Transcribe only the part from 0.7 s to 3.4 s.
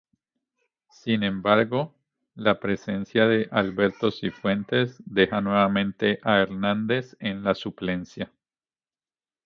Sin embargo, la presencia